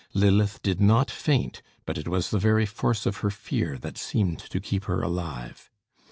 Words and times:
Lilith 0.15 0.59
did 0.63 0.81
not 0.81 1.11
faint, 1.11 1.61
but 1.85 1.95
it 1.95 2.07
was 2.07 2.31
the 2.31 2.39
very 2.39 2.65
force 2.65 3.05
of 3.05 3.17
her 3.17 3.29
fear 3.29 3.77
that 3.77 3.99
seemed 3.99 4.39
to 4.39 4.59
keep 4.59 4.85
her 4.85 5.03
alive. 5.03 5.69